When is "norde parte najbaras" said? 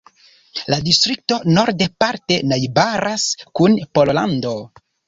1.51-3.31